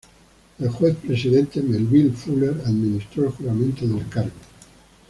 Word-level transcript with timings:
El 0.57 0.67
juez 0.69 0.95
presidente, 0.95 1.61
Melville 1.61 2.09
Fuller, 2.13 2.59
administró 2.65 3.25
el 3.25 3.29
juramento 3.29 3.85
del 3.85 4.09
cargo. 4.09 4.33